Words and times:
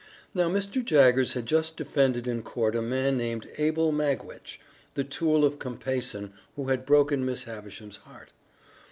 Now 0.33 0.49
Mr. 0.49 0.83
Jaggers 0.83 1.33
had 1.33 1.45
just 1.45 1.77
defended 1.77 2.25
in 2.25 2.41
court 2.41 2.75
a 2.75 2.81
man 2.81 3.17
named 3.17 3.47
Abel 3.59 3.91
Magwitch, 3.91 4.59
the 4.95 5.03
tool 5.03 5.45
of 5.45 5.59
Compeyson, 5.59 6.33
who 6.55 6.69
had 6.69 6.87
broken 6.87 7.23
Miss 7.23 7.43
Havisham's 7.43 7.97
heart. 7.97 8.31